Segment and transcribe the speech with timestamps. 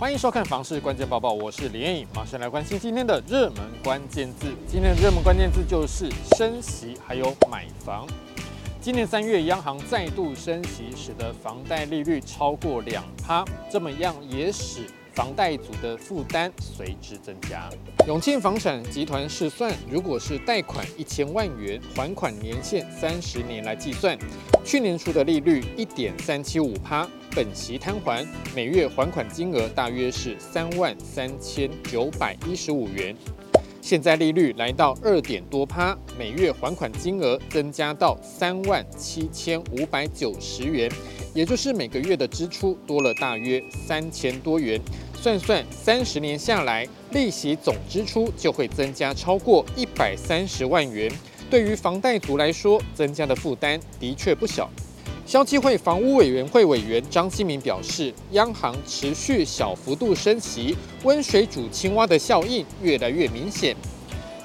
[0.00, 4.46] 欢迎收看《房市关键报报》，我是李艳颖，马上来关心今天的热门关键字。
[4.66, 8.06] 今天的热门关键字就是升息，还有买房。
[8.80, 17.68] 今年三月，央行再度升息，使得房贷利率超过两趴，这么样也使房贷族的负担随之增加。
[18.06, 24.18] 永庆房产集团试算，如果是贷款一千万元，还款年限三十年来计算，
[24.64, 33.14] 去年初的利率一点三七五趴，本息摊还，每月还款金额大约是三万三千九百一十五元。
[33.80, 40.90] 现在利率来到二点多趴，每月还款金额增加到三万七千五百九十元，
[41.32, 44.80] 也就是每个月的支出多了大约三千多元。
[45.14, 51.10] 算算三十年下来，利息总支出就会增加超过一百三十万元。
[51.48, 54.70] 对于房贷族来说，增加的负担的确不小。
[55.30, 63.76] 消基会房屋委员会委员张新民表示，央行持续小幅度升息，温水煮青蛙的效应越来越明显。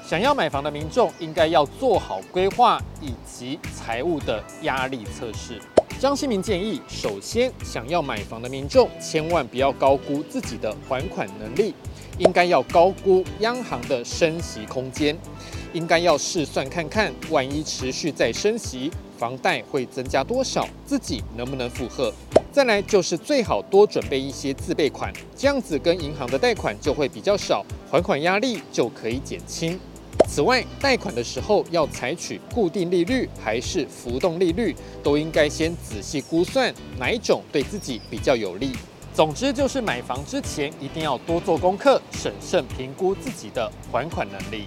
[0.08, 5.60] 想要买房的民众应该要做好规划以及财务的压力测试。
[5.98, 11.74] 张新民建议，首先想要买房的民众千万不要高估自己的还款能力，
[12.16, 15.18] 应该要高估央行的升息空间，
[15.76, 18.90] 应该要试算看看，万一持续再升息。
[19.18, 20.66] 房贷会增加多少？
[20.86, 22.10] 自己能不能负荷？
[22.50, 29.78] 再来就是最好多准备一些自备款，这样子跟银行的贷款就会比较少，还款压力就可以减轻。
[30.26, 38.72] 此外，贷款的时候要采取固定利率还是浮动利率，都应该先仔细估算哪一种对自己比较有利。
[39.12, 44.64] 总之就是买房之前一定要多做功课，审慎评估自己的还款能力。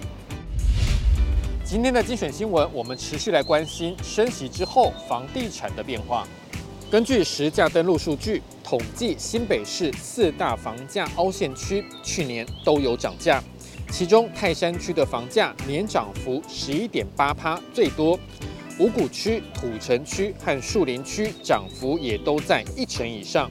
[1.70, 6.26] 今天的精选新闻，我们持续来关心升息之后房地产的变化。
[6.90, 13.40] 根据实价登录数据统计，新北市四大房价凹陷区去年都有涨价，
[13.88, 18.18] 其中泰山区的房价年涨幅十一点八趴最多，
[18.80, 23.48] 五股区、土城区和树林区涨幅也都在一成以上。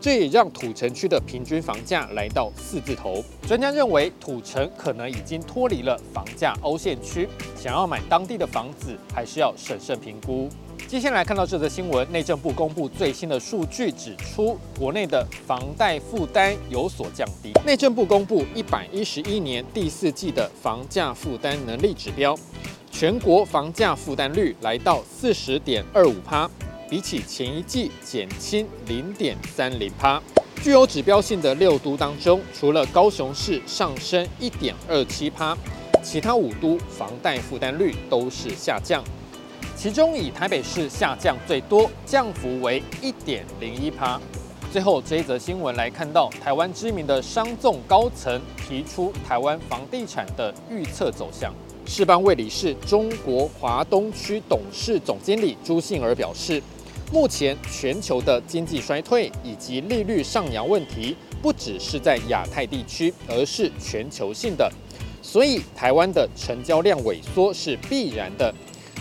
[0.00, 3.24] 这也让土城区的平均房价来到四字头。
[3.46, 10.48] 专家认为，土城可能已经脱离了房价凹陷区，想要买当地的房子，还是要审慎评估。
[10.86, 17.52] 接下来看到这则新闻，内政部公布最新的数据，指出国内的房贷负担有所降低。
[17.64, 22.38] 内政部公布一百一十一年第四季的房价负担能力指标，
[22.92, 26.48] 全国房价负担率来到四十点二五趴。
[26.88, 30.22] 比起前一季减轻零点三零趴，
[30.62, 35.56] 具有指标性的六都当中，除了高雄市上升一点二七趴，
[36.00, 39.02] 其他五都房贷负担率都是下降，
[39.76, 44.20] 其中以台北市下降最多，降幅为一点零一趴。
[44.72, 51.52] 最后这一则新闻来看到，台湾知名的商纵高层提出台湾房地产的预测走向。
[51.84, 56.62] 世邦魏理仕中国华东区董事总经理朱信儿表示。
[57.12, 64.70] 目前全球的经济衰退以及利率上扬问题，不只是在亚太地区，而是全球性的，
[65.22, 68.52] 所以台湾的成交量萎缩是必然的。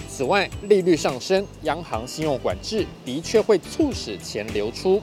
[0.07, 5.01] 此外，利率上升，央行信用管制的确会促使钱流出。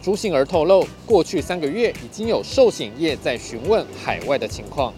[0.00, 4.92] 朱信儿透露，过去三个月已经有寿险业在询问海外的情况，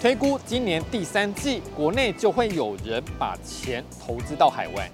[0.00, 4.90] 推估今年第三季国内就会有人把钱投资到海外。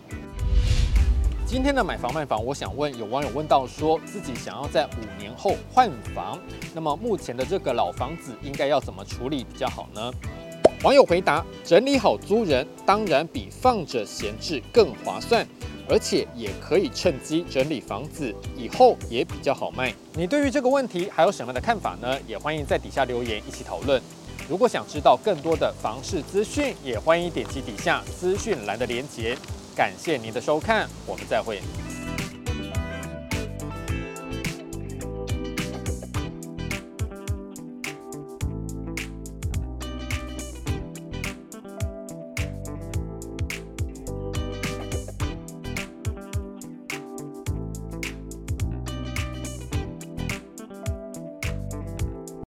[1.54, 6.36] 今天的买房卖房，我想问有网友问到，说自己想要在五年后换房，
[6.74, 10.10] 那么目前的这个老房子应该要怎么处理比较好呢？
[10.82, 15.46] 网友回答：整理好租人，当然比放着闲置更划算，
[15.88, 19.94] 而且也可以趁机整理房子，以后也比较好卖。
[20.14, 22.18] 你对于这个问题还有什么样的看法呢？
[22.26, 24.02] 也欢迎在底下留言一起讨论。
[24.48, 29.38] 如果想知道更多的房市资讯，也欢迎点击底下资讯栏的连结。
[29.74, 31.60] 感谢您的收看，我们再会。